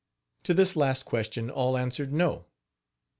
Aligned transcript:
To 0.45 0.55
this 0.55 0.75
last 0.75 1.03
question 1.05 1.51
all 1.51 1.77
answered 1.77 2.11
no. 2.11 2.45